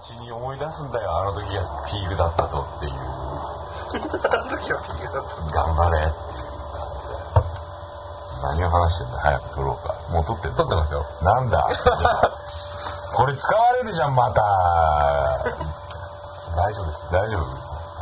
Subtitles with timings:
[0.00, 2.92] 後に思い出すんだよあの時がピークだったとっていう。
[2.92, 6.12] あの時はピークだった頑張れ。
[8.42, 9.94] 何を話してんだ早く撮ろうか。
[10.12, 11.04] もう撮って撮ってますよ。
[11.22, 11.68] なんだ？
[13.14, 14.40] これ使われるじゃんまた。
[16.56, 17.08] 大丈夫です。
[17.12, 17.44] 大丈夫？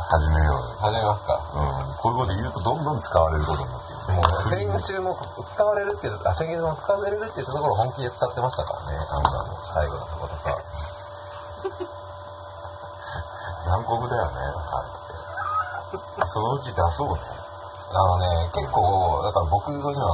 [0.09, 0.61] 始めようよ。
[0.79, 1.39] 始めますか。
[1.53, 1.95] うん。
[1.97, 5.15] こういうこと言うとどんどん使われることになってもう先週も
[5.47, 9.21] 使われるっていうあ先月も使われるっていうところを本気で使ってましたからねあの
[9.73, 10.58] 最後のそこそこ
[13.79, 14.43] 残酷だよね。
[14.43, 17.23] あれそのうち出そうね。
[17.89, 18.85] あのね結構
[19.25, 20.05] だから僕と今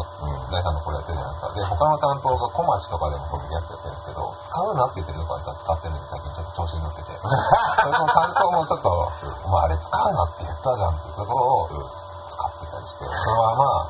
[0.47, 1.51] 大さんのこれやってるじゃないですか。
[1.51, 7.11] で他の担当が小町とかでもポッドキャストやってるんですけど使うなって言ってるとこは実は使ってるんで最近ちょっと調子に乗ってて。
[7.19, 9.11] それの担当もちょっと
[9.43, 11.89] 「お前あれ使うなって言ったじゃん」っていうところを
[12.29, 13.03] 使ってたりして。
[13.03, 13.89] それはま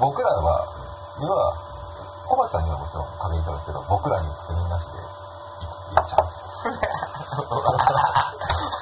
[0.00, 0.64] 僕らは
[1.20, 1.52] 要は
[2.24, 4.92] 小町さんにはもちろん確認取るんですけど僕らに確認なしで
[5.92, 6.72] 言っちゃうんですよ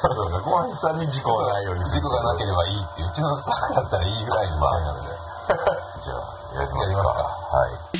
[0.02, 0.98] そうね小橋さん。
[0.98, 6.90] に事故がないように事故がなければいいっていううちのスタッフだったらいいぐらいの勢いなのでじゃあやりますか。
[6.90, 7.92] やりますかはい。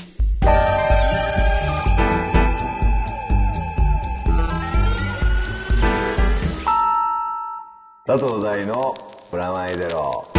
[8.04, 8.94] 佐藤大の
[9.30, 10.31] プラマイゼロ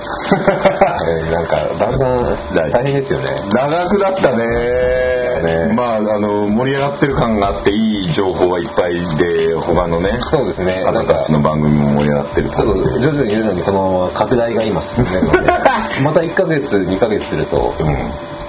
[1.09, 3.25] えーなんかだんだん大変ですよね。
[3.51, 4.37] 長くなったね。
[5.43, 5.73] ね。
[5.75, 10.81] まああの盛り上がってる感があっていい情報がいっぱいで他のねそうですね。
[10.85, 15.51] 方たちの番組も盛り上がってるちょっと徐々に徐々にこの拡大が今進んでるので
[16.01, 17.73] また1ヶ月2ヶ月すると、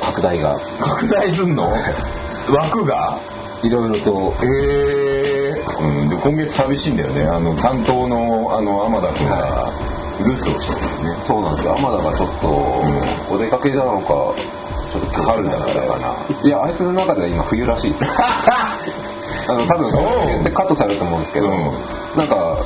[0.05, 0.56] 拡大が。
[0.81, 1.72] 拡大すんの？
[2.49, 3.19] 枠が？
[3.62, 4.34] いろいろと。
[4.44, 7.25] へえ、うん、で今月寂しいんだよね。
[7.25, 9.72] あの担当のあの天田君が
[10.19, 11.21] 留守をしてるよね。
[11.21, 18.05] そうなんですよ天田がちょっと、お出かけなのかちょっと春だからかないやあいつの中では今冬らしいです。
[18.05, 18.11] よ
[19.49, 20.27] あの多分そう。
[20.27, 21.71] 言ってカットされると思うんですけど、うん。
[22.17, 22.56] なんか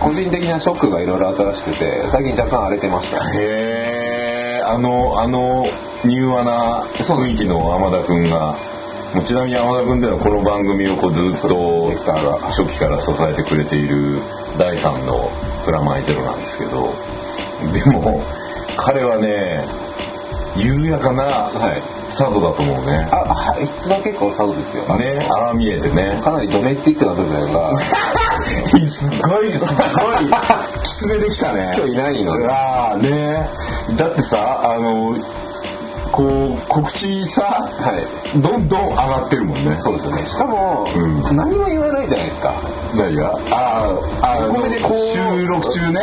[0.00, 3.18] 個人的なショックがいろいろあったらしくて最近若干荒れてました。
[3.30, 5.66] へえあのあの
[6.04, 8.54] 柔和な雰囲気の天田君が
[9.24, 11.90] ちなみに天田君っていうのはこの番組をこうずっと
[12.50, 14.20] 初期から支えてくれている
[14.58, 15.30] 第3の
[15.64, 16.92] プラマイゼロなんですけど
[17.72, 18.22] でも
[18.76, 19.64] 彼はね
[20.56, 21.80] 緩やかなはい。
[22.08, 23.06] 佐渡だと思うね。
[23.12, 24.98] あああいつが結構サウドですよ。
[24.98, 26.18] ねああ見えてね。
[26.24, 27.78] かなりドメスティックな部分が
[28.88, 30.30] すごいすごい。
[30.82, 31.74] きつめできたね。
[31.76, 32.48] 今日いないので。
[32.48, 33.48] ああね。
[33.96, 35.14] だってさあの
[36.12, 37.94] こう告知さ、は
[38.34, 38.40] い。
[38.40, 39.76] どんどん上がってるもんね。
[39.76, 40.26] そうですよね。
[40.26, 41.36] しかも、うん。
[41.36, 42.54] 何も言わないじゃないですか。
[42.96, 43.38] 何が？
[43.50, 46.00] あああこれでこう収録中ね。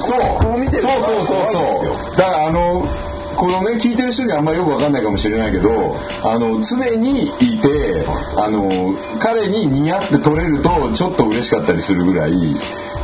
[0.00, 2.16] そうこう見てるそうそうそうそう。
[2.16, 2.84] だからあの
[3.36, 8.04] このね聞いてる人にはあんまりよくわかんないかもしれないけどあの常にいて
[8.36, 12.32] あの彼に似合って撮れるとちょっと嬉しかったりするぐらい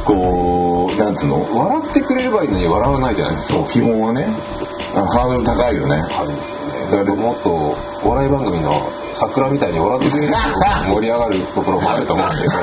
[0.04, 1.56] こうなんつうの？
[1.56, 3.64] 笑ってくれればいいのに笑わないじゃないですか。
[3.70, 4.26] 基本はね。
[4.26, 5.94] あハードル高いよね。
[5.96, 10.38] あるんですよねだからもっとお笑い番組の桜みたいに笑ってくれると
[10.94, 12.56] 盛り上がるところもあると思うんですけ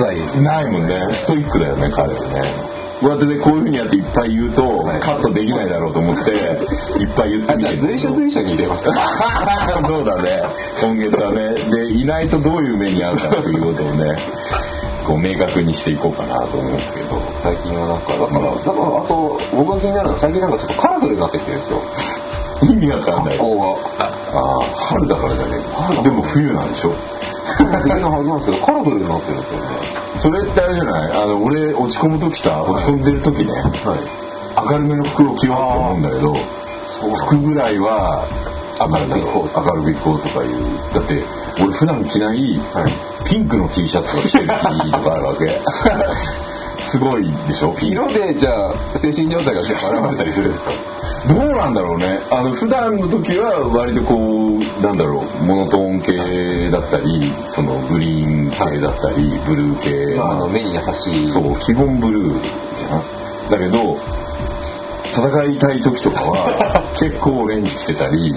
[0.00, 1.06] ど一切ないもんね。
[1.12, 2.74] ストイックだよね彼はね。
[3.00, 4.62] こうやってねこういうふうにやっていっぱい言うと
[5.00, 8.84] カットできないだろうと思っていっぱい言ってみて随所随所に入れます。
[8.88, 10.42] そうだね。
[10.80, 14.16] 今月はねでいないとどういう目に遭うかということをね
[15.06, 21.80] こう明確にしていこうかなと思うんですけど最近はなんかだからだからあと僕が気になるのは最近なんかちょっとカラフルになってきてるんですよ。
[22.64, 23.38] 意味わかんない。
[23.38, 23.78] 格好が。
[24.00, 25.60] ああ春だからじゃね
[26.00, 26.02] え。
[26.02, 26.92] でも冬なんでしょ？
[27.54, 29.66] 冬のはずなんですけどカラフルになってるんですよね。
[30.16, 31.12] それってあれじゃない？
[31.12, 34.70] あの俺落ち込む時さ落ち込んでる時ね、はい。
[34.72, 36.34] 明るめの服を着ようと思うんだけど
[37.28, 38.24] 服ぐらいは
[38.80, 40.50] 明るめの明るめいこうとかいう。
[40.94, 41.22] だって
[41.62, 42.60] 俺普段着ない
[43.26, 44.48] ピンクの T シャツを着てる日
[44.92, 45.60] とかあるわけ。
[46.84, 49.70] すごいでしょ色でじゃあ精神状態が現
[50.10, 50.70] れたりするんですか？
[51.26, 52.20] どうなんだろうね。
[52.30, 59.76] あの普段の時は割とこうなんだろうモノトーン系だったりそのグリーン系だったり、ブルー
[60.12, 61.30] 系、まあ、あの目に優しい。
[61.30, 63.02] そう基本ブルーじゃん。
[63.50, 63.96] だけど
[65.14, 68.34] 戦いたい時とかは 結構オレンジ着てたり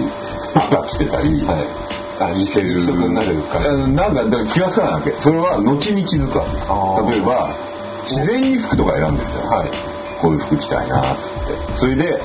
[0.54, 1.88] 赤着てたり、はい。
[2.20, 3.12] あしてる。
[3.12, 3.68] なる感じ。
[3.68, 5.12] うんなんかだから気がつかないわけ。
[5.12, 6.44] それは後に気づくわ
[7.06, 7.12] け。
[7.12, 7.50] 例えば
[8.04, 9.68] 自然に服とか選んでるじゃん、はい。
[10.20, 11.78] こういう服着たいなっつって。
[11.78, 12.20] それで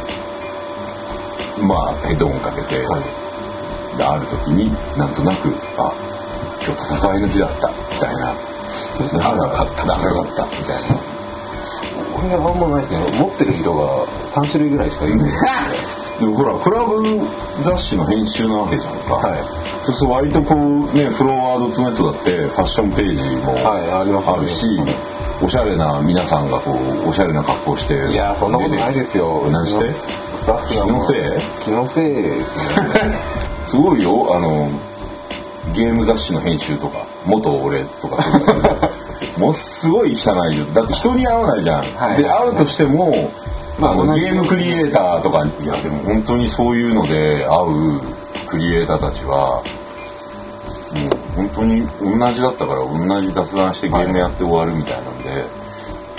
[1.61, 2.79] まあヘッドホンかけて、
[3.97, 5.91] である時になんとなくあ
[6.65, 8.33] 今日戦いの日だったみたいな。
[8.99, 11.02] 長かった長かったみたいな
[12.23, 15.31] これはあんまないですね持ってる色が3種類ぐらいしかいない
[16.19, 17.19] でもほらクラブ
[17.63, 18.93] 雑誌の編集なわけじゃん。
[18.99, 19.39] か、はい。
[19.83, 24.33] そうすると割とこうねフロアドットネットだってファッションページもはいありますね。
[24.37, 24.65] あるし、
[25.43, 26.71] おしゃれな皆さんがこ
[27.05, 29.43] うおしゃれな格好していやーそんなことないですよ。
[29.51, 29.91] 何して？
[30.37, 31.63] スタッフが気のせい？
[31.65, 32.87] 気のせいですね。
[33.67, 34.31] すごいよ。
[34.35, 34.69] あの
[35.73, 38.17] ゲーム雑誌の編集とか元俺とか
[39.37, 40.65] もうすごい汚いよ。
[40.73, 42.21] だって人に会わないじゃん、はい。
[42.21, 43.31] で会うとしても
[43.79, 48.01] まあゲームクリエイターとかいやでも本当にそういうので会う
[48.47, 49.63] クリエイターたちは
[50.93, 55.43] もう本当に同じだったから同じ雑談してゲームやって終わるみたいなんで、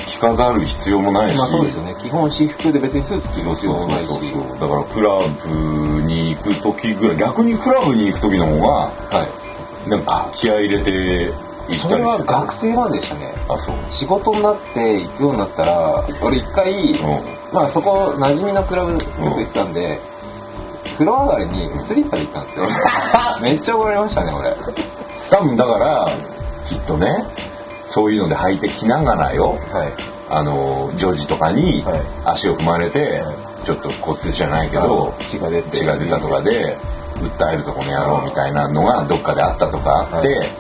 [0.07, 1.95] 着飾る必要もないし、まあそうですよね。
[2.01, 4.09] 基本私服で別にスーツ着る必要もないし。
[4.09, 8.67] だからクラブに行く時ぐらい逆にクラブに行く時の方が
[9.17, 9.29] は
[9.87, 9.89] い。
[9.89, 11.33] なんか気合い入れて
[11.73, 13.33] それは学生まででしたね。
[13.49, 13.77] あそう。
[13.91, 16.99] 仕事になって行くようになったら俺一回、ん。
[17.53, 19.99] まあそこ馴染みのクラブよく行ってたんで、
[20.95, 22.67] 風呂上がりにスリッパで行ったんですよ。
[23.41, 24.57] めっちゃ怒られましたね俺。
[25.31, 26.17] 多分だから
[26.67, 27.25] きっとね
[27.89, 29.93] そういうので履いてきながらよはい。
[30.31, 32.01] あのジョージとかにはい。
[32.25, 33.23] 足を踏まれて、
[33.65, 35.79] ちょっと骨折じゃないけど血が出て。
[35.79, 36.77] 血が出たとかで
[37.19, 40.51] 訴えるとこの野郎みたいなのがどっかであったとかあって、はシ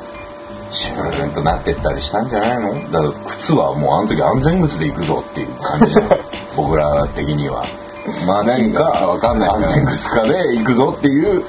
[0.82, 2.74] ューンとなってったりしたんじゃないの？
[2.90, 6.08] だから靴はもうあの時安全靴で行くぞっていう感じじゃん。
[6.56, 7.64] 僕ら的には。
[8.26, 9.48] まあ何かわかんない。
[9.50, 11.42] 安全靴かで行くぞっていう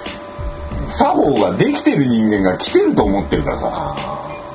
[0.87, 3.95] 作法ができてる人間が来てると思ってるからさ。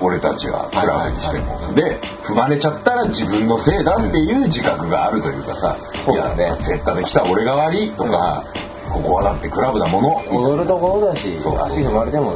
[0.03, 6.45] 俺たちはクラブにしても、で踏まれちゃったら自分のせいだっていう自覚があるというかさ、そうですね。
[6.45, 8.43] いやセッタで来た俺が悪いとか、
[8.91, 10.19] ここはだってクラブだもの。
[10.33, 12.35] 踊るところだし足踏まれても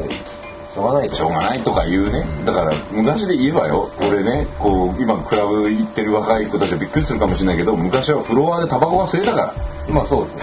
[0.74, 2.26] しょうがないとしょうがないとか言うね。
[2.44, 9.54] だから昔で言えばよ俺ねこう今クラブ行ってる若い子たちはびっくりするかもしれないけど昔はフロアでタバコが吸えたから。
[9.94, 10.42] まあそうですね。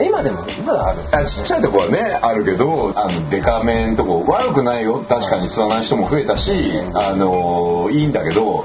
[0.04, 0.98] 今でもまだある。
[1.12, 5.04] あちっちゃいとこはねあるけどあのデカめんとこ悪くないよ。
[5.08, 8.64] 確かに吸わない人も増えたし、あのいいんだけど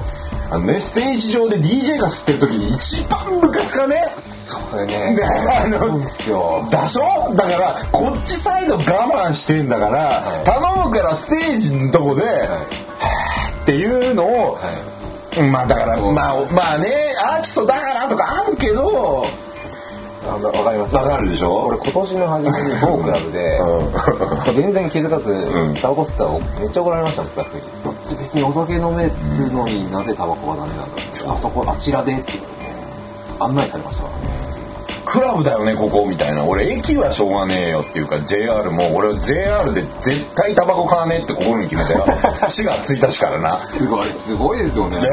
[0.54, 4.14] あのねステージ上で DJ が吸ってる時に一番ムカつかね
[4.70, 5.16] これね。
[5.16, 6.68] ねあのですよ。
[6.70, 7.34] だしょ？
[7.34, 10.44] だからこっちサイド我慢してんだから、い。
[10.44, 14.58] 頼むからステージのとこで、はぁっていうのを、
[15.50, 19.26] まあだからまあまあねアーティストだからとかあるけど
[20.26, 20.94] あわかります？
[20.96, 21.64] わかるでしょ？
[21.64, 23.60] 俺今年の初めに某クラブで
[24.54, 25.74] 全然気づかずん。
[25.76, 27.62] タバコ吸ったらめっちゃ怒られましたもんスタッフに。
[28.18, 31.28] 別にお酒飲めるのになぜタバコがダメなんだって。
[31.28, 32.48] あそこあちらでって言って
[33.40, 34.43] 案内されましたからね
[35.14, 36.44] クラブだよねここみたいな。
[36.44, 43.60] 俺駅はしょうがねえよっていうか JR も俺は JR で絶対タバコ買わねえって心に決めたよ4月1日からな。
[43.70, 45.00] すごいすごいですよね。
[45.00, 45.08] ね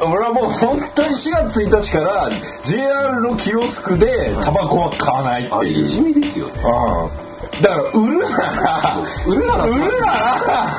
[0.00, 0.04] え。
[0.04, 2.30] 俺はもう本当に4月1日から
[2.64, 6.54] JR のキオスクでタバコは買わないっていう、いじめですよね。
[6.64, 7.60] うん。
[7.60, 10.78] だから売るなら売るなら売るなら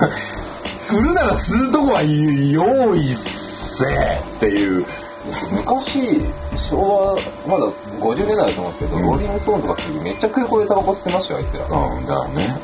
[0.91, 4.85] 売るならするとこは用意せえっていう
[5.51, 6.21] 昔
[6.55, 7.15] 昭和
[7.47, 9.01] まだ50年代だと思うんですけど、うん。
[9.03, 11.39] ローリングストーンズとかめっちゃ空港でタバコ吸ってましたよ。
[11.39, 12.57] あいつらうんだね。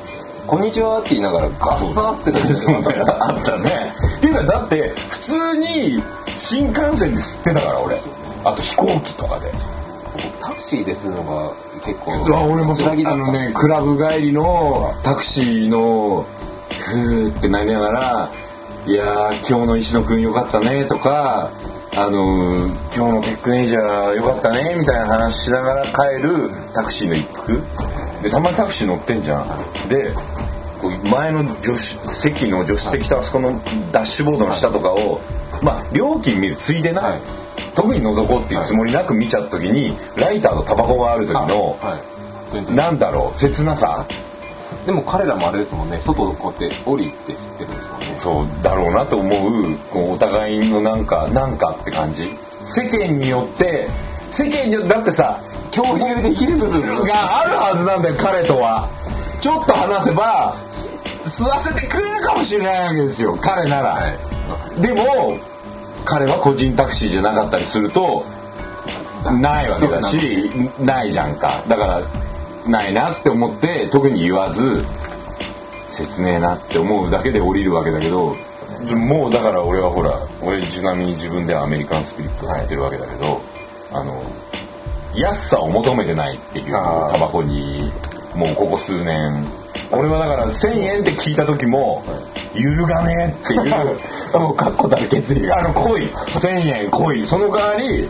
[0.46, 3.94] こんにちはって言いながらガッサーってたそうだよあったね。
[4.18, 6.04] っていうかだって普通に
[6.36, 7.96] 新幹線で吸ってたから俺。
[8.44, 9.52] あと飛行機とかで。
[10.42, 11.54] タクシーで吸うのが
[11.86, 12.14] 結構。
[12.26, 12.90] うわ俺もそう。
[12.90, 16.26] あのねクラブ帰りのタクシーの
[16.80, 18.32] ふーってなりながら
[18.88, 21.52] いやー今日の石野くんよかったねとか
[22.00, 27.62] あのー今日のテックネイジャーよかったねみたいな話しながら帰るタクシーの一服。
[28.24, 29.90] でたまにタクシー乗ってんじゃん。
[29.90, 30.14] で
[31.04, 31.78] 前の助手
[32.08, 35.20] 席の助手席とあそこのダッシュボードの下とかを、
[35.62, 37.20] まあ料金見るついでな、はい。
[37.76, 42.02] 特に覗こうっていうつもりなく見ちゃった時にライターとタバコがある時の、は
[42.72, 42.74] い。
[42.74, 44.08] なんだろう切なさ。
[44.86, 46.00] でも彼らもあれですもんね。
[46.00, 52.28] 外こうやって降りて吸ってるんですもんねそうだろうなと思うこうお互いのなんかなんかって感じ。
[52.66, 53.88] 世間によって
[54.30, 58.90] 世間によってだってさ共有できる部分があるはずなんだよ彼とは。
[59.40, 60.56] ちょっと話せば
[61.24, 64.08] 吸わせてくれるかもしれないわけですよ彼なら、は
[64.78, 64.82] い。
[64.82, 65.40] でも
[66.04, 68.26] 彼は個人タクシーじゃなかったりすると
[69.40, 70.18] ないわけだし
[70.80, 71.64] ないじゃんか。
[71.70, 72.02] だから
[72.68, 74.84] ないなって思って特に言わず
[75.90, 78.36] 切ねえなって思うだけで降りるわけだけど
[78.96, 83.42] もうだから俺はほら俺ちなみに自分ではアメリカンスピリットを吸ってるわけだけど、
[83.92, 84.22] あの
[85.16, 87.92] 安さを求めてないっていうタバコに
[88.36, 89.44] もうここ数年。
[89.92, 92.04] 俺はだから1,000円って聞いた時も
[92.54, 93.98] 揺るがねえっていう
[94.40, 95.58] もう確固たる決意が。
[95.58, 96.04] あの濃い。
[96.04, 97.26] 1,000円濃い。
[97.26, 98.08] その代わり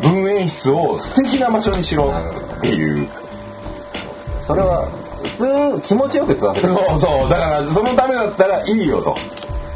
[0.00, 2.10] 分演室を素敵な場所にしろ
[2.58, 3.06] っていう。
[4.40, 4.88] それは
[5.26, 6.68] 吸う気持ちよく吸わせる。
[6.74, 7.30] そうそう。
[7.30, 9.16] だからそのためだったらいいよと。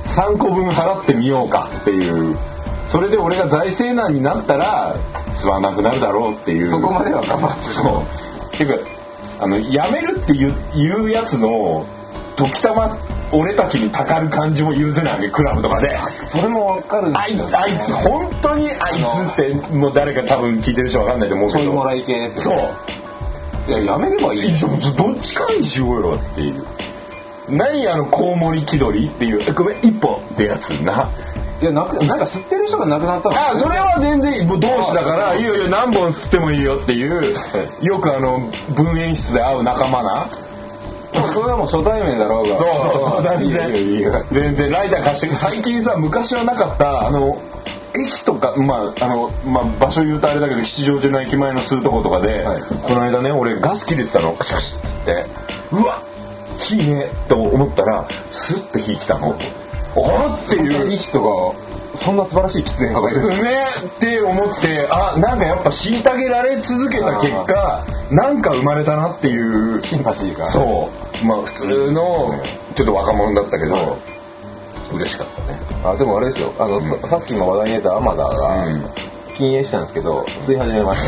[0.05, 2.37] 3個分払ってみようかっていう。
[2.87, 4.95] それで俺が財政難になったら
[5.28, 6.71] 吸わなくなるだろうっていう。
[6.71, 8.02] そこまでは我慢するそう。
[8.55, 8.90] っていうか
[9.40, 11.85] あのやめるっていう言うやつの
[12.37, 12.97] 時たま
[13.31, 15.99] 俺たちにたかる感じも許せないクラブとかで。
[16.28, 21.61] それもわかるんあいつあいつ本当にあいつってもう誰か多分聞いてる人わかんないと思うけど。
[21.61, 22.57] ちょいもらい系ですそう。
[22.57, 22.71] よ
[23.68, 24.58] いややめればいい
[24.96, 26.64] どっちかにしようよっていう。
[27.50, 29.42] 何あのコウモリ気取りっていう。
[29.46, 31.08] えごめん一本ってやつな。
[31.60, 33.37] いやなくなんか吸ってる人が亡くなったの。
[33.37, 37.34] あそれは全然もう同志だからいいよいいよ何本吸ってもいいよっていう
[37.82, 38.40] よくあの
[38.75, 40.30] 分演室で会う仲間な。
[41.34, 42.56] それはもう初対面だろうが。
[42.56, 44.25] そうそうそう全然。
[44.32, 47.38] 全然ライター貸して最近さ昔はなかったあの
[47.95, 52.62] 駅とかまああの、まあ、場所言うとあれだけど吉祥寺の駅前の吸うとことかで、はい。
[52.62, 55.25] この間ね俺ガス切れてたのカチカチっつって。
[55.73, 56.02] うわ
[56.59, 59.38] 火ねと思ったらスッて火来たの。
[59.97, 60.90] あっていう。
[60.90, 61.54] いい人が
[61.95, 63.28] そんな素晴らしい喫煙家がいる。
[63.28, 63.35] ね
[63.97, 69.38] って思ってあなんかやっぱ虐げられ続けた結果なんか生まれたなってい
[69.76, 69.83] う。
[69.83, 70.47] シンパシーが。
[70.47, 70.90] そ
[71.23, 71.25] う。
[71.26, 72.33] まあ普通の
[72.76, 74.17] ちょっと若者だったけど、はい
[74.92, 75.59] 嬉しかったね。
[75.85, 76.52] あでもあれですよ。
[76.59, 78.85] あの、ささっきの話題に出たアマダがうん。
[79.38, 81.00] 禁煙したんですけど吸い始めまし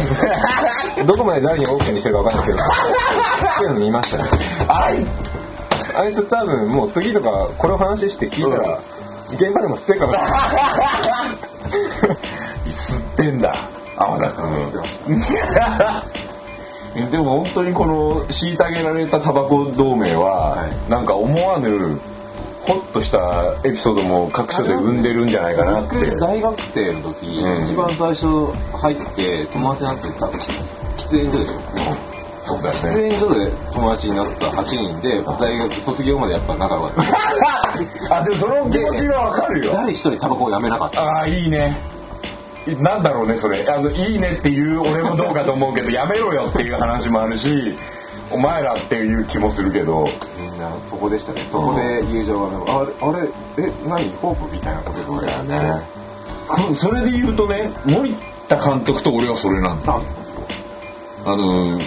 [0.96, 1.02] た。
[1.04, 2.66] どこまで誰にオープンにしてるか分かんないけど吸っ
[3.58, 4.24] てるの見ましたね。
[4.68, 5.04] あい！
[5.96, 8.78] あいつ多分もう次とかこれを話して聞いたら、
[9.32, 10.12] 現場でも吸ってるかも。
[10.12, 10.30] しれない
[12.70, 14.52] 吸ってんだ天田君
[17.10, 20.70] でも本当にこの虐げられたタバコ同盟は、はい。
[20.90, 22.00] なんか思わぬ
[22.74, 25.96] ホッとしたエピソードも各所で生んでるんじゃないかなって。
[26.10, 27.64] 僕大学生の時、うん。
[27.64, 28.26] 一番最初
[28.76, 30.38] 入って友達になってた喫
[30.96, 31.60] 喫煙所でしょ？
[32.46, 36.92] そうだ喫煙所で友達になった8人で大学卒業までやっぱ仲良かっ
[38.08, 38.16] た。
[38.18, 39.72] あでもその気持ちはわかるよ。
[39.72, 41.02] 誰一人タバコをやめなかった。
[41.02, 41.76] ああいいね。
[42.78, 43.64] なんだろうねそれ。
[43.68, 47.74] あのいいねっていう俺もどうかと思うけどやめろよっていう話もあるし
[48.30, 50.08] お前らっていう気もするけど
[50.60, 51.44] なそこでしたね。
[51.46, 53.28] そこで友情があれあれ
[53.64, 54.10] え何？
[54.20, 55.82] ホープみたいなことそうでだよね。
[56.48, 58.14] こそれで言うとね森
[58.48, 60.00] 田監督と俺はそれなんだあ
[61.24, 61.80] あの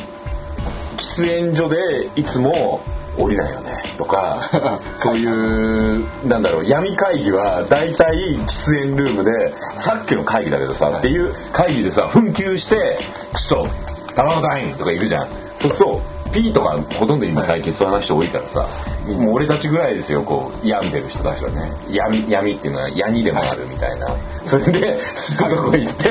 [0.97, 2.81] 喫煙所でいつも
[3.17, 3.83] 降りないよね。
[3.97, 4.49] とか
[4.97, 8.15] そういうなんだろう闇会議は大体
[8.47, 12.99] 喫煙ルームでさっきの会議だけどさ、っていう会議でさ紛糾して
[13.35, 15.27] 「ちょっとタバコタイム」とか言うじゃん。
[15.59, 16.01] そうすると
[16.33, 18.67] P とかほとんど今最近吸わない人多いからさ
[19.07, 21.71] もう俺たちぐらいですよこう病んでる人たちはね。
[21.91, 24.07] 闇闇っていうのは闇でもあるみたいな。
[24.45, 26.09] それで吸うとこ行って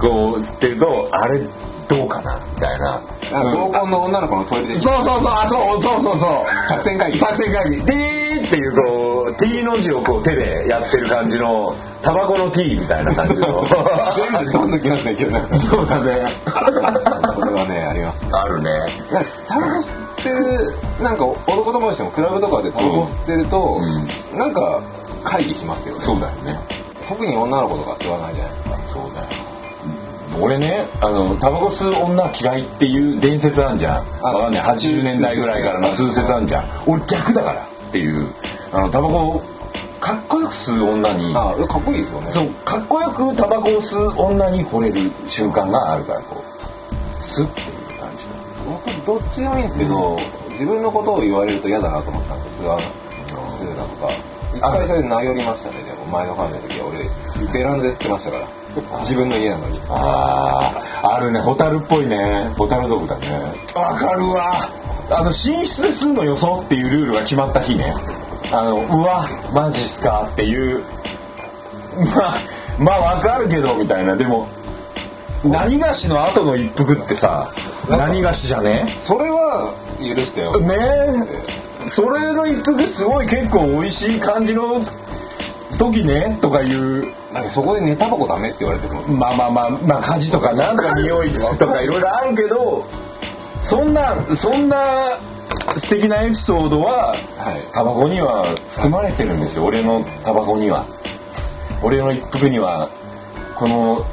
[0.00, 1.40] こう吸ってるとあれ
[1.88, 3.00] どうかなみたいな。
[3.54, 4.80] 合コンの女の子のトイレで。
[4.80, 6.68] そうそうそうあそうそうそうそう。
[6.68, 7.18] 作戦会議。
[7.18, 7.76] 作戦会議。
[7.76, 13.66] T っていうこう T の字をこう手でやってる感じのタバコの T みたいな感じの。
[14.16, 16.20] 全部どんどんきますね今日そうだね
[17.60, 18.26] はねあります。
[18.34, 18.70] あるね。
[19.12, 23.80] なんかタバコ吸ってるなんか男友達でもクラブとかでタバコ吸ってると、
[24.34, 24.82] うなんか
[25.24, 26.00] 会議しますよね。
[26.00, 26.58] そうだよね。
[27.06, 28.78] 特に女の子とか吸わないじゃないですか。
[28.88, 29.28] そうだよ
[30.40, 34.04] 俺ねあのタバコ吸う女嫌いっていう伝説あんじゃん。
[34.22, 36.20] あわかんない80年代ぐらいからの通説。
[36.32, 36.64] あんじゃん。
[36.86, 38.26] 俺逆だからっていう。
[38.72, 39.42] あのタバコ
[40.00, 42.30] かっこよく吸う女にあかっこいいですよね。
[42.30, 46.49] そうかっこよくタバコを吸う女に惚れる瞬間があるからこう
[47.20, 47.66] スッっていう
[47.98, 48.24] 感じ
[48.66, 50.18] 僕どっちでもいいんですけど、
[50.50, 52.62] 自分のことを言われると嫌だなと思ってたんです。
[52.62, 52.78] が
[53.48, 54.12] 吸うだとか。
[54.54, 55.84] 一回それで名寄りましたね。
[55.84, 58.48] でも前のファンの時は俺ベランダで吸ってましたから。
[59.00, 59.80] 自分の家なのに。
[59.88, 60.72] あ
[61.02, 61.40] ああるね。
[61.40, 62.52] ホタルっぽいね。
[62.56, 63.52] ホタル族だね。
[63.74, 64.68] わかるわ。
[65.10, 65.32] あの寝
[65.66, 67.94] 室で吸うのよそっていうルールが決まった日ね。
[68.52, 70.82] あのうわマジっすかっていう。
[72.14, 72.40] まあ
[72.78, 74.16] まあわかるけどみたいな。
[74.16, 74.48] でも
[75.44, 77.50] 何がしの後の一服ってさ
[77.88, 78.96] 何がしじゃね？
[79.00, 80.60] それは許してよ。
[80.60, 81.88] ねえ。
[81.88, 84.80] それの一服すごい結構美味しい感じの
[85.78, 87.02] 時ねとかいう。
[87.32, 92.84] なんかそこで寝タバコダメって言われてもまあまあまあまあ火事とかなんか匂いつくとかいろいろあるけど
[93.62, 94.84] そんなそんな
[95.76, 97.18] 素敵なエピソードは、はい。
[97.72, 99.64] タバコには含まれてるんですよ。
[99.64, 100.84] 俺のタバコには。
[101.82, 102.90] 俺の一服には
[103.54, 104.04] この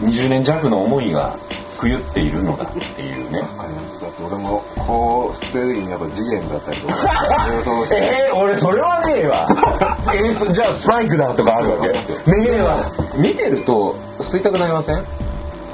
[0.00, 1.36] 20年弱の思いが
[1.78, 3.40] くゆっているのだっていうね。
[3.40, 4.00] わかります。
[4.00, 7.48] だって俺もこう吸ってる時にやっぱ次元だったりとか
[7.96, 9.48] えー、俺それはねえわ。
[10.14, 11.88] えーそじゃあスパイクだとかあるわけ？
[11.90, 12.78] ねえわ
[13.16, 15.04] 見てると吸いたくなりません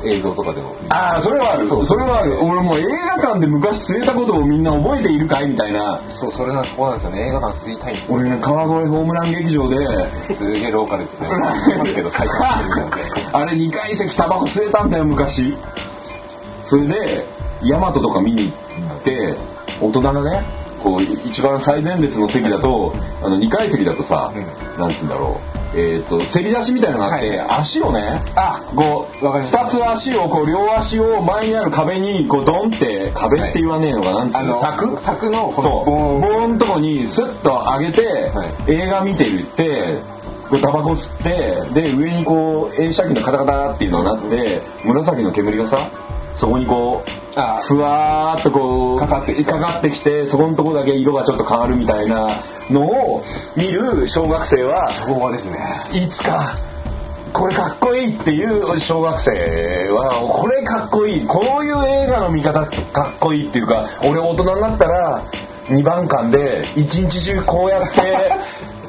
[0.04, 0.74] 映像とかでも。
[0.88, 1.66] ああそれはある。
[1.66, 2.38] それはある。
[2.42, 2.84] 俺もう映
[3.16, 6.00] 画館で昔吸えたことをみんな覚えているかいみたいな。
[6.10, 7.28] そうそれなんそこなんですよね。
[7.28, 8.18] 映画館吸いたいんですよ。
[8.18, 9.76] 俺ね川越ホームラン劇場で。
[10.22, 11.28] すげえ廊下ですね。
[13.32, 15.56] あれ2階席タバコ吸えたんだよ昔。
[16.62, 17.26] それで
[17.62, 18.52] ヤマトとか見に行
[18.96, 19.34] って
[19.80, 20.42] 大人がね
[20.82, 22.92] こう一番最前列の席だと
[23.22, 24.32] あの2階席だとさ、
[24.78, 27.46] なんつうんだろうえっ、とせり出しみたいなのがあって、はい。
[27.60, 34.98] 足をねあこうわかります2つ足をこう両足を前にある壁にこうドンって壁って言わねえのかなんつうの柵？
[34.98, 35.84] 柵のこのそう。
[35.86, 38.72] ボーンボーンとこにスッと上げて、はい。
[38.72, 39.98] 映画見てるって
[40.50, 45.88] こうタバコ吸ってで上にこう映写機のカタカタっていうのがなって紫の煙がさ
[46.36, 47.60] そこにこうあ。
[47.62, 53.22] ふわーっとこうかかってかかってきてそこのとこだけ色がちょっと変わるみたいなのを
[53.56, 55.58] 見る小学生は昭和ですね。
[55.92, 56.56] いつか
[57.32, 59.30] これかっこいいっていう小学生
[59.90, 61.26] はこれかっこいい。
[61.26, 65.22] こういう映画の見方かっこいいっていうか俺大人になったら
[65.68, 68.30] 2番館で一日中こうやって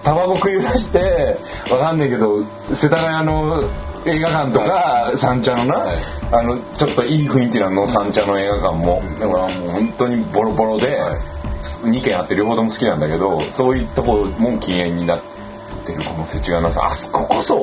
[0.04, 1.38] タバコ食い出して
[1.70, 3.64] わかんないけど世田谷の
[4.06, 5.98] 映画館とか三茶のな、はい。
[6.32, 9.02] あのちょっといい雰囲気なの三茶の映画館も。
[9.20, 11.32] だからもう本当にボロボロで、はい。
[11.84, 15.22] 2軒あって両方とも好きなんだけどそういうとこも禁煙になっ
[15.86, 17.60] てるこの世知辛さあそここそ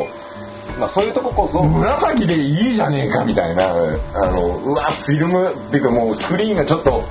[0.79, 1.63] まあそういうとここそ。
[1.63, 3.69] 紫でいいじゃねえかみたいな
[4.15, 7.03] あのうわフィルムっていうかもうスクリーンがちょっと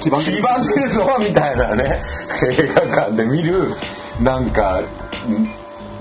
[0.00, 2.02] 基盤黄ばんでるぞみたいなね
[2.48, 3.74] 映画館で見る
[4.22, 4.84] なんかん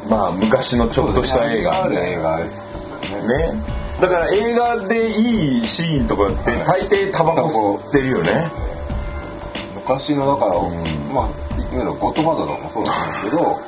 [0.09, 2.66] まあ昔のちょっとした映画あるね映画ですよ
[3.09, 3.53] ね。
[3.53, 3.63] ね
[4.01, 8.51] だから映画でいいシーンとかって大抵タバコ吸ってるよね。
[9.75, 11.13] 昔のだから、ん。
[11.13, 13.61] まあ言ってみればゴッドファーザーとかもそうなんですけど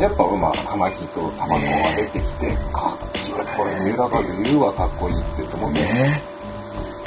[0.00, 6.22] やっぱまあ葉巻とタバコが出てきて、かっこいいこれ三浦和言うわかっこいいって思って、ね。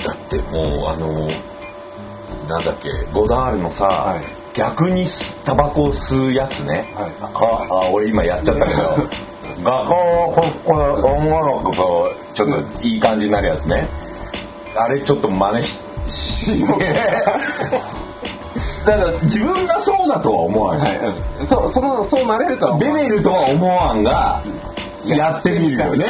[0.04, 1.28] だってもうあの
[2.48, 4.24] なんだっけゴダールのさ、はい。
[4.54, 5.06] 逆に
[5.46, 7.12] タバコを吸うやつね、はい。
[7.34, 9.10] かあ俺今やっちゃったけど
[9.64, 13.88] 画家をここれ女の子こうちょっといい感じになるやつね
[14.76, 16.66] あれちょっと真似しし
[18.86, 21.08] だから自分がそうだとは思わない、はい
[21.40, 24.44] うんそそのそうなれるとは思ベわないベルとは思わんが
[25.06, 26.06] やってみるよね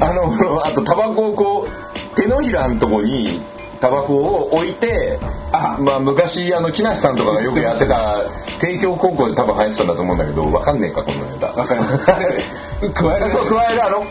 [0.00, 3.40] あのあとタバコをこう手のひらのとこに
[3.80, 5.18] タバコを置いて
[5.52, 8.22] あまあ昔あの木梨さんとかがよくやってた
[8.60, 11.52] 帝京高校で多分流行ってたんだと思うんだけどわかんねえかこのネタ。
[11.52, 11.98] わかります。
[11.98, 12.04] で
[12.94, 13.30] 加える。
[13.30, 13.84] そう加える。
[13.84, 14.02] あの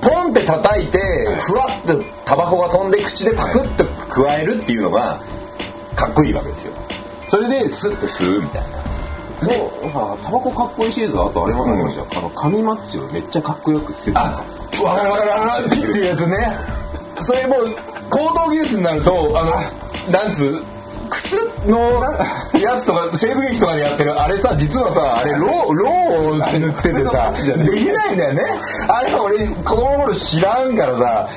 [0.00, 0.98] ポンって叩いて
[1.40, 5.20] ふわっとタバコが飛んで口でパクッと加えるっていうのが
[5.94, 6.72] かっこいいわけですよ。
[7.28, 8.68] それでスッて吸うみたいな。
[9.38, 14.44] そうあタバコかっこいいシリーズはあとあれもありましたよ、あの紙マッチをめっちゃかっこよく捨てあ
[14.76, 15.30] たわかるわかる。
[15.30, 16.36] わかるっていうやつね。
[17.20, 17.66] それもう
[18.12, 19.52] 高等技術になるとあの
[20.12, 20.62] なんつう
[21.08, 21.78] 靴の
[22.58, 25.94] やつとか西部劇とかでやってるあれさ実はさあれローロー
[26.28, 28.42] を塗っててさできないんだよね。
[28.88, 31.28] あれ俺子供の頃知らんからさ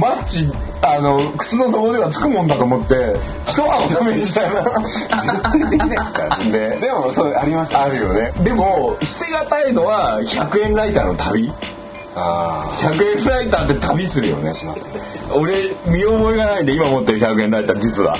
[0.00, 0.50] マッチ
[0.82, 3.14] あの靴の底ではつくもんだと思って
[3.46, 4.80] 一晩お試ししたよな。
[4.80, 6.50] 絶対できないですからね。
[6.50, 7.82] ねでもそれありました。
[7.82, 8.32] あるよね。
[8.42, 11.50] でも捨てがたいのは100円ライターの旅。
[11.50, 11.81] あ
[12.14, 14.52] 100円ライターって旅するよね。
[14.52, 15.00] しますね
[15.34, 18.18] 俺見覚えがないんで今持ってる100円ライター実は。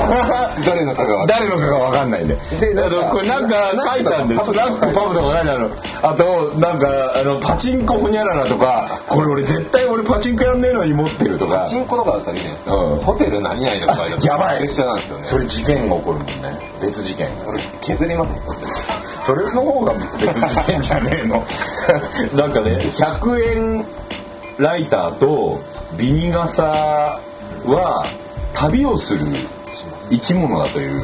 [0.66, 3.56] 誰のかが誰のかが分かんないんででなんかあのこれなんか
[3.94, 5.66] 書いてあるんでスナックパブとか何だろ。
[5.66, 5.70] う
[6.02, 11.58] あとなんかあのパチンコホニャララとかこれ俺絶対俺パチンコやんねえのに持ってるとか。
[11.58, 12.96] パチンコとかだったらいいじゃないですか、うん。
[12.96, 15.24] ホテル何々とか やばいプレッシャーなんですよね。
[15.26, 16.58] それ事件が起こるもんね。
[16.82, 17.28] 別事件。
[17.46, 18.56] 俺削りますもん
[19.30, 21.44] それの方が別事件じゃねえの。
[22.34, 23.84] なんかね100円
[24.58, 25.60] ライターと
[25.96, 26.64] ビニ傘
[27.64, 28.06] は
[28.52, 29.20] 旅をする
[30.10, 31.00] 生き物だという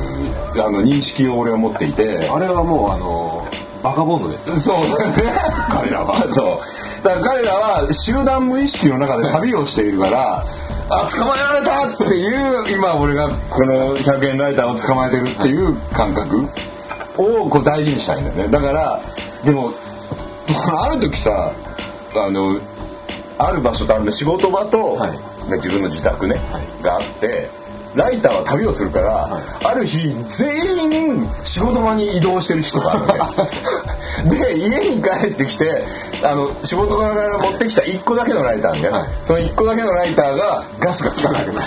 [0.55, 2.29] あの認識を俺は持っていて。
[2.29, 3.47] あれはもうあの
[3.85, 4.57] バカボンドですよ。
[4.57, 5.15] そうだね。
[5.71, 6.27] 彼らは。
[6.33, 6.61] そ
[7.01, 7.05] う。
[7.05, 10.45] だから彼らは集団無意識の中で旅をしているから
[10.89, 16.49] あ捕まえられたっていう今俺がこの100円ライターを捕まえてるっていう感覚
[17.19, 18.49] をこう大事にしたいんだよね。
[18.49, 19.01] だから
[19.45, 19.73] でも
[20.79, 21.53] ある時さ
[22.15, 22.61] あの
[23.39, 25.11] ある場所とある仕事場と、はい。
[25.51, 26.83] ね自分の自宅ね、はい。
[26.83, 27.49] があって
[27.95, 34.29] ライターは旅をするから、はある日全員仕事場に移動してる人があるわけ。
[34.29, 35.83] で家に帰ってきて
[36.23, 39.09] あの仕事場から持ってきた1個だけのライターね、はい。
[39.27, 41.67] その1個だけのライターがガスがつかなくなる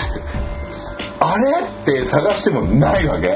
[1.20, 1.50] あれ？
[1.60, 3.28] って探してもないわけ、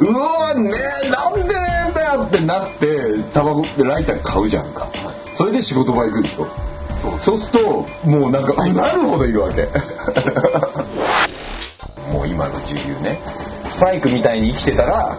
[0.00, 0.70] うわね
[1.04, 1.54] えなんで
[1.94, 2.98] だよってなって
[3.32, 4.86] タバコライター買うじゃんか、
[5.34, 6.46] それで仕事場行くでしょ？
[7.00, 7.18] そう。
[7.18, 9.62] そうするともうなんかうなるほどいるわけ。
[12.12, 13.18] もう今の自由ね。
[13.68, 15.16] スパイクみたいに生きてたら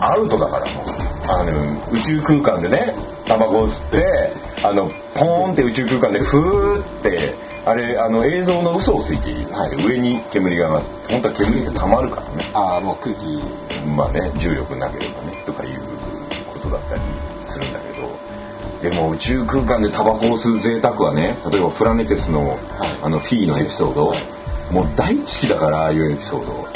[0.00, 0.66] アウトだから。
[0.72, 0.84] もう
[1.28, 1.52] あの
[1.92, 2.92] 宇宙空間でね
[3.28, 4.32] タバコを吸って
[4.64, 7.34] あのポーンって宇宙空間でフーって
[7.64, 9.48] あれあの映像の嘘をついている、
[9.86, 12.50] 上に煙が上がって本当は煙ってたまるからね。
[12.54, 13.38] ああもう空気。
[13.96, 15.80] まあね重力なければねとかいう
[16.52, 17.02] ことだったり
[17.44, 18.08] するんだけど。
[18.82, 22.58] でも宇宙空間でタバコを吸う贅沢はね例えばプラネテスの,、
[23.02, 24.14] あのフィーのエピソード、
[24.72, 26.66] もう大好きだからああいうエピソード。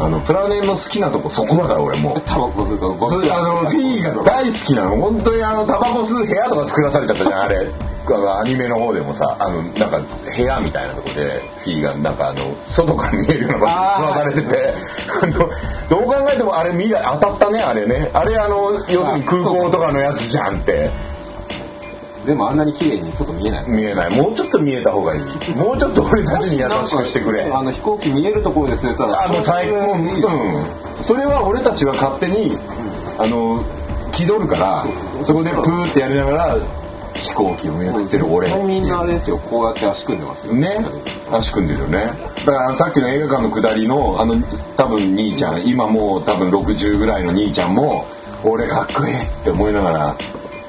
[0.00, 2.20] あのプラネの好きなとこそこだから俺もう。
[2.22, 4.96] タバコ吸うとゴそれあのフィーが大好きなの。
[4.96, 7.68] 本当にあのタバコ吸う部屋とか作らされちゃったじゃんあれ
[8.16, 14.74] アニメの方でもさあのなんか部屋みたいなとこでフィーがなんかあの外から見えるような場所に座されてて
[15.22, 15.32] あの
[15.88, 18.10] どう考えてもあれ未来当たったねあれね。
[18.14, 20.90] あれあの要するに空港とかのやつじゃんって。
[22.26, 24.14] でもあんなに綺麗に外見えないです見えない。
[24.14, 25.22] もうちょっと見えた方がいい。
[25.56, 27.44] もうちょっと俺たちに優しくしてくれ。
[27.44, 29.92] あの飛行機見えるところで吸えたらあもう最高。
[29.92, 31.02] うん。
[31.02, 32.58] それは俺たちは勝手に
[33.16, 33.64] あの
[34.12, 34.84] 気取るから
[35.24, 36.56] そこでプーってやりながら
[37.20, 38.48] 飛行機を見送ってる俺。
[38.64, 39.38] みんなあれですよ。
[39.38, 40.54] こうやって足組んでますよ。
[40.54, 40.84] ね。
[41.30, 42.12] 足組んでるよね。
[42.44, 44.34] だからさっきの映画館の下りのあの
[44.76, 48.06] 多分兄ちゃん今もう多分60ぐらいの兄ちゃんも
[48.44, 50.16] 俺かっこいいって思いながら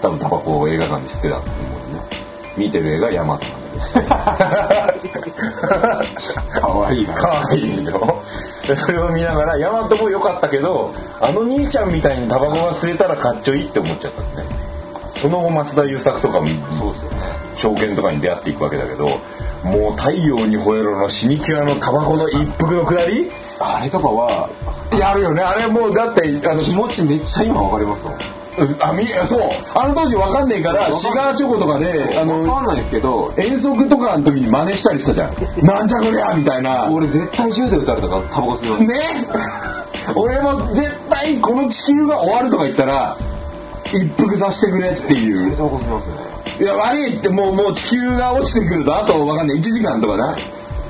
[0.01, 2.01] 多分タバコを映画館で吸ってたと思うね。
[2.57, 5.31] 見てる映画ヤマトなんだけど
[6.59, 7.13] 可愛いな。
[7.13, 8.23] かわいいよ。
[8.67, 14.68] でそれを見ながらヤマトも良かったけどあの兄ちゃんみたいにタバコが吸えたらかっちょいいって思っちゃったね
[15.21, 17.17] その後松田優作とかもそうですよね。
[17.55, 19.07] 証券とかに出会っていくわけだけど
[19.63, 23.29] もう太陽にほえろの死に際のタバコの一服のくだり？
[23.59, 24.49] あれとかは
[24.97, 25.41] やるよね。
[25.41, 28.17] あれもうだってあの気持ちめっちゃ今わかりますよ
[28.81, 29.41] あみそう。
[29.75, 33.33] あの当時わかんねえからシガーチョコとかであわかのんないですけど。
[33.37, 35.65] 遠足とかの時に真似したりしたじゃん。
[35.65, 36.89] なんじゃこりゃみたいな。
[36.89, 38.85] 俺絶対銃で撃たれたからタバコ吸います。
[38.85, 38.95] ね。
[40.15, 43.15] 俺も絶対この地球が終わるとか言ったら
[43.93, 45.53] 一服させてくれっていう。
[45.53, 46.15] いますね。
[46.59, 49.57] いや悪いってもうもう地球が落ちてくるとあとわかんない。
[49.57, 50.37] 1時間とかな。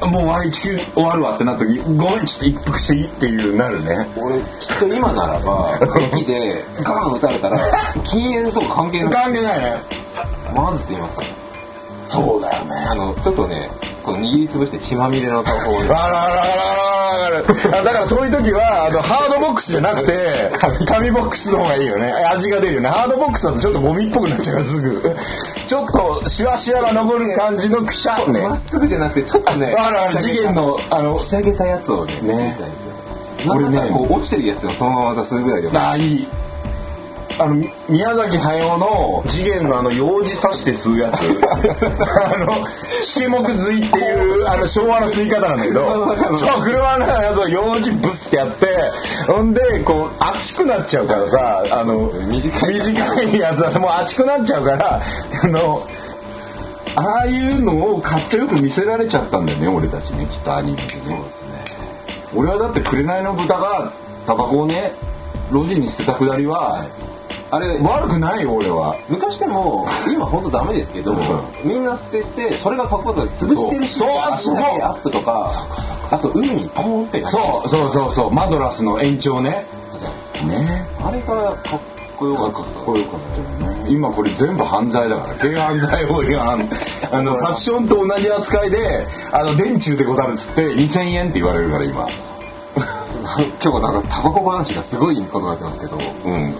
[0.07, 4.07] もう悪い地球終わるわってなった時ごめんちょっと一服していいっていうなるね。
[4.15, 5.77] 俺きっと今ならば
[6.13, 7.59] 駅でガン撃たれたら
[8.05, 9.77] 禁煙とか関係なく関係ないね。
[10.55, 11.19] まず吸います
[12.07, 12.75] そうだよね。
[12.75, 13.69] あのちょっとね
[14.10, 17.41] この握りつぶして血まみれのタバコをあらあらあらあら
[17.72, 20.52] らだからそういう時はあのハードボックスじゃなくて
[20.88, 25.15] 紙ボックスの方がいいよね味が出るよねハードボックスだとちょっとゴミっぽくなっちゃうからすぐ
[25.67, 36.28] ちょっとシワシワが残る感じのくしゃねまっすぐじゃなくてちょっとねあら次元のあの仕上げたやつをね吸いたんですよ俺ねこう落ちてるやつをそのまままた吸うぐらいでもあいい
[37.39, 41.21] あのみ宮崎駿の次元のあの用事刺して吸うやつ。
[42.36, 42.67] あの
[43.02, 48.67] しけもく吸いっていうあの昭和の吸い方なんだけどそう車のやつを用事ブスってやって
[49.25, 52.73] ほんでこう熱くなっちゃうからさあの短い。
[52.73, 55.02] 短いやつはもう熱くなっちゃうから
[55.43, 55.88] あの
[56.95, 60.89] ああいうのをかっちょよく見せられちゃったんだよね俺たちねきっとアニメでね。
[60.89, 61.47] そうですね。
[62.36, 63.91] 俺はだって紅の豚が
[64.28, 64.91] タバコをね
[65.52, 66.86] 路地に捨てたくだりは、
[67.51, 68.95] あれ悪くないよ俺は。
[69.09, 71.15] 昔でも今本当ダメですけど、
[71.63, 75.49] みんな捨ててそれが書くことで潰してるしそう足だけアップとか
[76.12, 79.65] あと海にポーンってそうそうそうそうマドラスの延長ね。
[80.45, 80.85] ね。
[81.01, 81.79] あれがかっ
[82.15, 83.19] こよかったかっこよかっ
[83.59, 83.85] たよね。
[83.89, 86.69] 今これ全部犯罪だから軽犯罪法違反。
[87.12, 92.07] あのパッションと同じ扱いであの電柱でござるっつって2000円って言われるから今
[93.62, 95.97] 今日なんかタバコ話がすごいことになってますけど。
[95.97, 96.56] うん。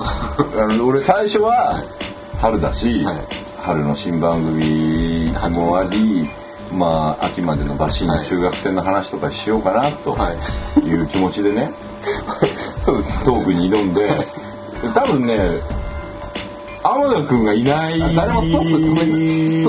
[0.62, 1.82] あの俺最初は
[2.40, 3.18] 春だし、はい。
[3.62, 6.26] 春の新番組もあり
[6.72, 10.32] まあ秋までのバシの中学生の話とかしようかなとは
[10.78, 10.80] い。
[10.88, 11.72] いう気持ちでね
[12.80, 13.24] そうです。
[13.24, 14.10] トークに挑んで
[14.94, 15.38] 多分ね
[16.82, 19.02] 天田君がいないあ誰もストップ止め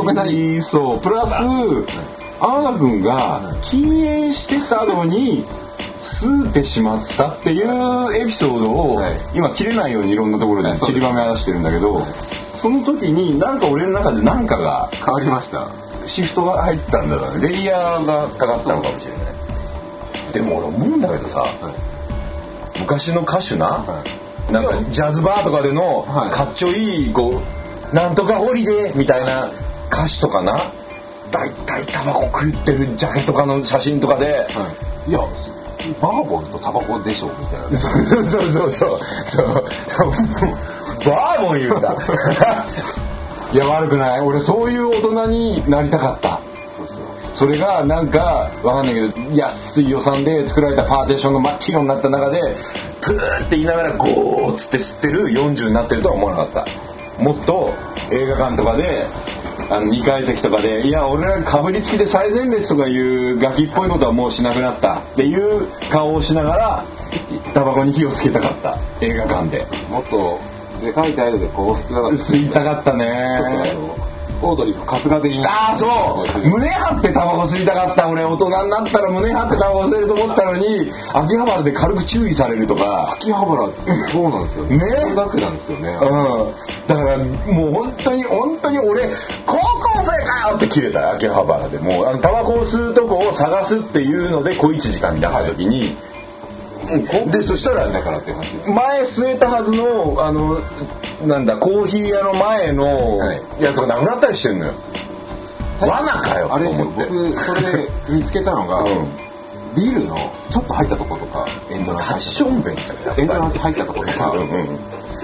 [0.01, 0.63] 止めない。
[0.63, 1.01] そう。
[1.01, 5.45] プラス天田君が禁煙してたのに
[6.01, 9.13] 吸ってしまったっていうエピソードを、はい。
[9.35, 12.03] 今切れないようにいろんなところで散りばめ出してるんだけど、
[12.55, 15.69] その時になんか俺の中で何かが変わりました。
[16.07, 20.33] シフトが入ったんだからレイヤーがかかったのかもしれない。
[20.33, 21.55] でも俺思うんだけどさ、
[22.79, 23.85] 昔の歌手な、
[24.51, 26.31] なんかジャズバーとかでのはい。
[26.31, 27.43] かっちょいいこ
[27.93, 29.53] うなんとかホリデーみたいな
[29.93, 30.73] 歌手とかな
[31.31, 34.49] 大体タバコ食ってるジャケとかの写真とかで、
[35.07, 35.21] いや
[36.01, 37.77] バーボンとタバコでしょみたいな。
[37.77, 38.71] そうそうそうそう。
[38.71, 39.01] そう。
[39.25, 39.55] そう
[41.05, 41.97] バーボン言うんだ。
[43.53, 44.21] いや悪くない。
[44.21, 46.41] 俺そういう大人になりたかった。
[46.69, 46.99] そうそう。
[47.35, 52.41] それがなんかわかんないけど安い予算で作られたパーテーションが真っ黄色になった中で
[53.01, 56.65] プーって言いながらゴーッつって吸ってる40になってるとは思わなかっ
[57.19, 57.23] た。
[57.23, 57.73] もっと
[58.11, 59.07] 映画館とかで
[59.71, 64.99] あの2階席とかでいや俺らかぶりつきで最前列とかいうガキっぽいことはもうしなくなった。
[64.99, 66.85] っていう顔をしながら
[67.55, 68.79] タバコに火をつけたかった。
[69.01, 69.67] 映画館で。
[69.89, 70.41] もっと
[70.85, 74.10] でかい態度でこう捨てたかった吸いたかったねの
[74.43, 76.49] オードリーの春日的にああそう。
[76.49, 78.25] 胸張ってタバコ吸いたかった俺。
[78.25, 83.13] 大人になったら胸張ってタバコ吸えると思ったのに秋葉原で軽く注意されるとか。
[83.15, 84.65] 秋葉原ってそうなんですよ。
[84.65, 84.79] ね。
[84.79, 85.89] ねだけなんですよね。
[85.89, 85.99] うん。
[86.87, 87.19] だから
[87.53, 89.09] もう本当に本当に俺
[89.47, 91.79] 高校生かよって切れたよ秋葉原で。
[91.79, 95.97] もうあのタバコを吸うとこを探すっていうので小1時間になった時に、
[97.31, 100.61] でそしたら前吸えたはずのあの
[101.27, 103.43] なんだコーヒー屋の前のはい。
[103.61, 104.73] やつがなくなったりしてんのよ、
[105.81, 106.49] 罠かよ。
[106.55, 106.87] あれですよ。
[106.97, 109.09] 僕それで見つけたのが、うん。
[109.77, 110.17] ビルの
[110.49, 112.75] ちょっと入ったとことかエンドランファッション弁
[113.17, 114.79] エントランス入ったとことかうんうんうん。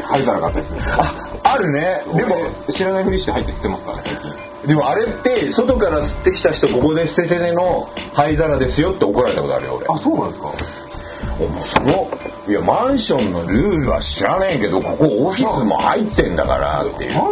[0.04, 0.94] 灰皿があったりするんですよ。
[0.98, 2.00] ああるね。
[2.14, 4.68] でも俺知らないふりして入って吸ってますからね最近。
[4.68, 9.86] でもあれって外から吸ってきた人ここで捨ててねの灰皿ですよって怒られたことあるよ俺。
[9.88, 10.52] あそうなんですか？
[11.62, 12.08] その
[12.48, 17.14] いやマンションのルールは知らねえけどここオフィスも入ってんだからっていう。
[17.14, 17.22] か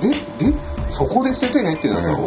[0.00, 0.10] で
[0.50, 0.54] で
[0.90, 2.18] そこで捨ててねってなったら、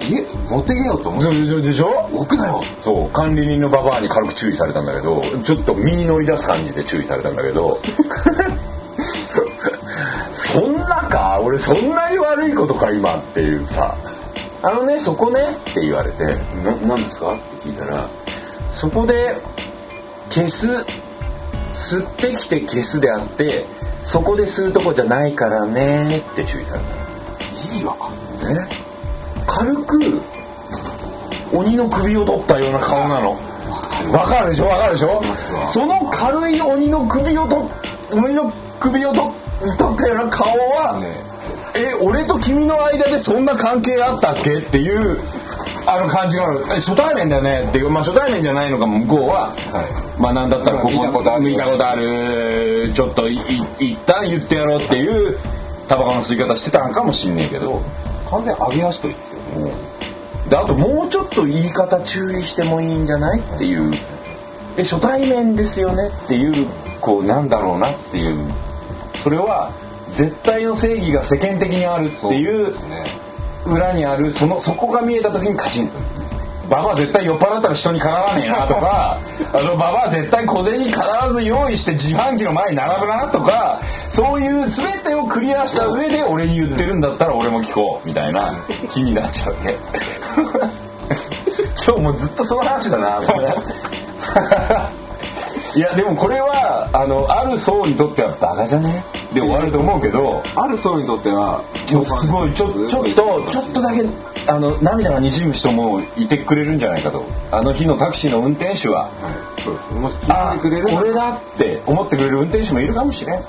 [0.00, 2.08] 家持ってけよと思ってででしょ？
[2.12, 2.62] 置くなよ。
[2.82, 7.78] そう管理人のババアに軽く注意されたんだけどちょっと身乗り出す感じで注意されたんだけど
[10.34, 11.40] そんなか？
[11.42, 13.94] 俺そんなに悪いことか今っていうさ。
[14.62, 16.24] あのねそこねって言われて
[16.64, 18.04] 「な何ですか?」って聞いたら
[18.72, 19.36] そこで
[20.36, 20.68] 消す
[21.74, 23.64] 吸ってきて消すであって
[24.04, 26.80] そこで吸うとこじゃないからねって注意され
[27.72, 28.68] 意味わかんないね
[29.46, 30.20] 軽く
[31.52, 33.38] 鬼の首を取ったような顔なの。
[34.12, 34.50] わかる。
[34.50, 34.66] でしょ？
[34.66, 35.22] わかるでしょ？
[35.66, 37.70] その軽い鬼の首をと
[38.12, 39.32] 鬼の首をと
[39.78, 41.16] 取ったような顔は、ね
[41.74, 44.58] え俺と君の間でそんな関係あったっけ？
[44.58, 45.18] っていう
[45.96, 47.64] あの感じがあるえ初対面だよね。
[47.68, 50.20] っていうまあ初対面じゃないのかも向こうは、はい。
[50.20, 51.42] まあなんだったらここ見たことある。
[51.42, 55.38] 見たことあるちょっと一旦言ってやろうっていう
[55.88, 57.80] タバコの吸い方してたんかもしんねえけど。
[58.28, 59.72] 完全上げ足といいですよね。
[60.50, 63.98] であともうちょっと言い方注意してもいいんじゃないっていう。
[64.76, 66.66] え初対面ですよねっていう
[67.00, 68.50] こうなんだろうなっていう。
[69.22, 69.72] それは
[70.12, 73.25] 絶対の正義が世間的にあるっていうね
[73.66, 75.94] 裏にあるそのそこが見えた時にカチンと
[76.68, 79.18] ババア絶対酔っ払ったら人にかなわねえなとか
[79.54, 81.00] あのババア絶対小銭必
[81.32, 88.52] ず用意して自販機の前に並ぶなとかそういう全てをクリアした上で俺に言ってるんだったら俺も聞こうみたいな
[88.92, 89.76] 気になっちゃうね
[91.86, 93.20] 今日もずっとその話だな
[95.76, 99.04] いやでもこれはあのある層にとってはバカじゃね？
[99.36, 104.02] で終わると思うけどある層にとってはもうすごいちょちょっとちょっとだけ
[104.48, 107.24] あの涙がにじむ人もいてくれるんじゃないかと。
[107.50, 109.08] あの日のタクシーの運転手はは
[109.58, 109.92] いそうです。
[109.94, 113.42] もし聞あいてくれる俺だって思ってくれる運転手もいるかもしれん。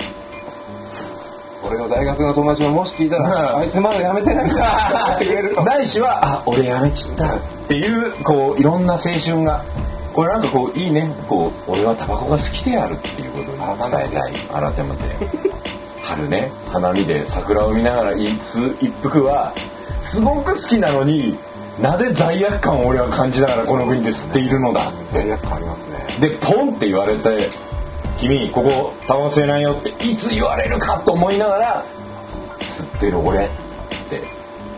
[1.62, 9.64] これを大学の友達ももし聞いたら、あいつまだやめてないんだってくれるないしはあ俺やめちったっていうこういろんな青春が
[10.14, 14.34] これなんかこういいねこう俺はタバコが好きであるっていうことに伝えたい
[14.74, 15.47] 改めて
[16.08, 18.32] 春ね花見で桜を見ながら一
[18.82, 19.54] 一服は
[20.02, 21.38] すごく好きなのに
[21.82, 24.92] なぜ罪悪感を俺は感じながらこの国で吸っているのだ？
[25.12, 25.98] 罪悪感ありますね。
[26.22, 27.50] でポンって言われて
[28.18, 31.86] 「君ここタバコ吸えないよ」っていつ言われるかと思いながら
[32.62, 33.50] 吸ってる俺っ
[34.10, 34.22] て。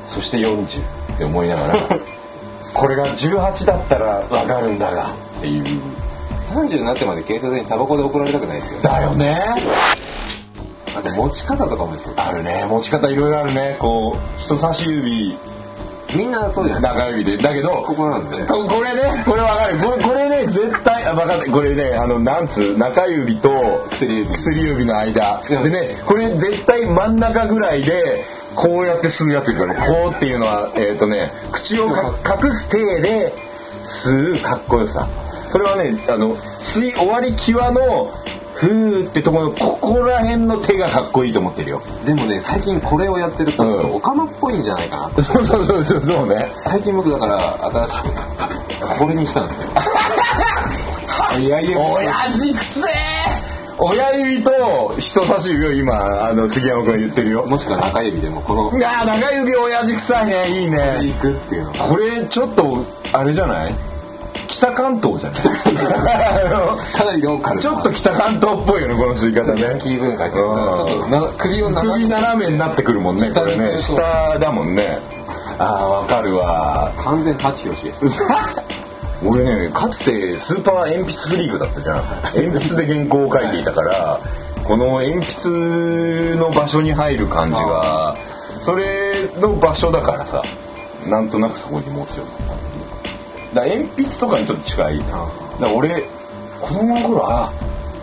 [0.08, 0.82] そして40
[1.14, 1.78] って思いながら
[2.74, 5.12] これが18だったら分かるんだが。
[5.38, 5.80] っていう。
[6.52, 8.82] 30になってまで警察にタバコで怒られたくないですよ。
[8.82, 9.40] だよね
[11.00, 12.66] あと持ち方とかもあるね。
[12.70, 13.78] 持ち方いろいろあるね。
[13.80, 15.38] こう人差し指。
[16.14, 17.38] みんなそうじゃな中指で。
[17.38, 18.46] だけどここなんで。
[18.46, 19.78] ここれねこれわかる。
[19.78, 23.50] これこれね絶対あ分かったこれねあのなんつう中指と
[23.92, 24.32] 薬指。
[24.32, 25.42] 薬指の間。
[25.50, 25.64] うん。
[25.64, 33.34] でねこれ絶対真ん中ぐらいでこうやって吸うやついるからこうっていうのはえっ、とね口をか隠す体で
[33.86, 35.08] 吸うかっこよさ。
[35.50, 38.12] それはねあの吸い終わり際の
[38.60, 41.82] ふーってところのここら辺の手がかっこいいと思ってるよ。
[42.06, 45.08] でもね最近これをやってるとちょっとうんオカマっぽいんじゃないかな。
[45.08, 46.46] ってそうそうそうそうそうね。
[46.64, 49.68] 最近僕だから新しくこれにしたんですよ。
[51.40, 51.80] いやいや。
[51.80, 53.60] 親父くせえ。
[53.82, 54.52] 親指と
[55.00, 57.46] 人差し指を今あの杉山君が言ってるよ。
[57.46, 60.50] もしくは中指でもこのいやー中指親父臭いね。
[60.50, 61.72] いいいねくっていうの。
[61.72, 63.76] がこれちょっとあれじゃない？
[64.50, 65.42] 北関東じゃない。
[66.92, 67.62] かなりローカルな。
[67.62, 69.62] ちょっと北関東っぽいよねこの吸い方ね。
[69.62, 73.80] ヤンキー文化ちょっとな首を斜首め斜めになってくるもんねこれね。
[73.80, 75.00] 下だもんね。
[75.60, 76.92] ああわかるわ。
[76.98, 78.06] 完全舘ひろしです。
[79.24, 81.98] 俺ねかつてスーパー鉛筆フリークだったじゃん。
[82.36, 84.20] 鉛筆で原稿を書いていたから
[84.64, 88.16] この鉛筆の場所に入る感じが
[88.60, 90.44] それの場所だからさ
[91.08, 92.49] なんとなくそこに持つような感じ
[93.54, 95.00] だ鉛筆とかにちょっと近い。
[95.00, 96.02] だから俺
[96.62, 97.52] 子供の頃あ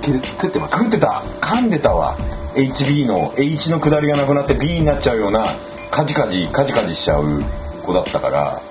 [0.03, 0.79] 食ってます。
[0.79, 1.23] 食ってた。
[1.41, 2.17] 噛んでたわ。
[2.55, 5.57] HB の H の下りがなくなって B になっちゃうような
[5.91, 7.43] カジカジカジカジしちゃう
[7.83, 8.63] 子だったから。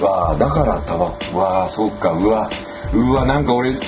[0.00, 2.50] わあだからタバコわあそうかうわ
[2.94, 3.84] うわなんか俺子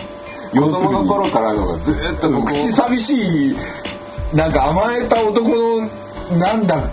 [0.52, 3.56] 要するに供の頃からのがずーっと口寂しい
[4.34, 5.88] なんか甘えた男の
[6.38, 6.84] なんだ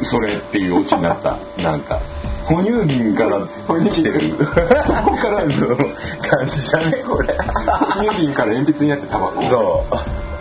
[0.00, 1.36] それっていうオチになった。
[1.62, 2.00] なんか
[2.44, 3.40] 哺乳瓶から
[3.90, 4.36] 来てる。
[4.36, 7.36] そこからそう感じじゃねこれ。
[8.06, 9.42] 乳瓶から鉛筆になってタバコ。
[9.48, 9.84] そ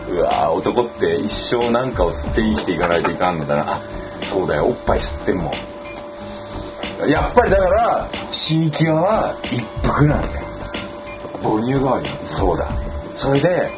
[0.09, 0.13] う。
[0.13, 3.73] うわ男って一生なんかを吸って生きていかないといかんのだな。
[3.73, 3.81] あ
[4.29, 4.65] そうだよ。
[4.65, 5.51] おっぱい吸ってんも
[7.05, 7.09] ん。
[7.09, 10.43] やっぱりだから死に際は一服なんですよ。
[11.41, 12.67] 母乳代わりそうだ。
[13.15, 13.69] それで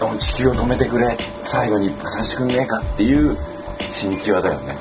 [0.00, 1.16] うん地球を止めてくれ。
[1.44, 3.36] 最後に一服させてくんねえかっていう
[3.88, 4.76] 死に際だよね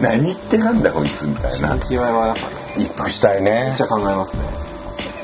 [0.00, 1.50] 何言ってかんだこいつみたいな。
[1.50, 4.42] 死に際はやっぱね一服したいねめっちゃ考えますね。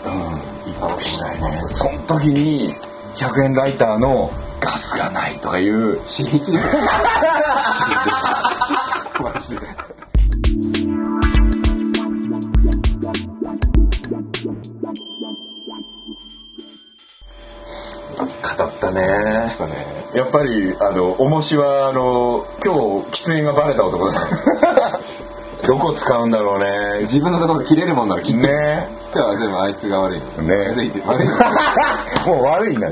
[0.07, 0.71] うん。
[0.71, 2.75] 一服したいねその時に
[3.17, 6.59] 100円ライターのガスがないとかいう死にきる
[9.23, 9.67] マジで
[18.87, 19.49] たね。
[19.49, 19.75] したね。
[20.15, 24.21] やっぱりあの重しはあの今日喫煙がバレた男だ。
[25.67, 27.01] どこ使うんだろうね。
[27.01, 28.47] 自分のところ切れるもんなら切って。
[28.47, 28.89] ね。
[29.13, 30.21] 今日は全部あいつが悪い。
[30.43, 30.57] ね。
[31.07, 31.29] 悪い。
[32.27, 32.89] もう悪いんだ